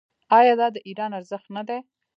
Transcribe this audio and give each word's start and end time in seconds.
آیا 0.39 0.53
دا 0.59 0.67
د 0.75 0.77
ایران 0.87 1.11
ارزښت 1.19 1.47
نه 1.55 1.63
دی؟ 1.67 1.79